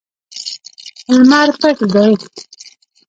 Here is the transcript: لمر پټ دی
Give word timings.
لمر 1.17 1.47
پټ 1.59 1.77
دی 1.93 2.11